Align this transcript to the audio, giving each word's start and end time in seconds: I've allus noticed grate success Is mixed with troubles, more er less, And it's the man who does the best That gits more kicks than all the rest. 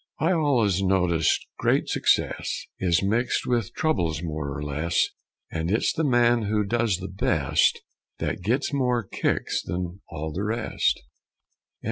I've 0.17 0.31
allus 0.33 0.81
noticed 0.81 1.45
grate 1.59 1.87
success 1.87 2.63
Is 2.79 3.03
mixed 3.03 3.45
with 3.45 3.71
troubles, 3.75 4.23
more 4.23 4.57
er 4.57 4.63
less, 4.63 5.09
And 5.51 5.69
it's 5.69 5.93
the 5.93 6.03
man 6.03 6.41
who 6.45 6.63
does 6.65 6.97
the 6.97 7.07
best 7.07 7.83
That 8.17 8.41
gits 8.41 8.73
more 8.73 9.03
kicks 9.03 9.61
than 9.61 10.01
all 10.09 10.33
the 10.33 10.43
rest. 10.43 11.03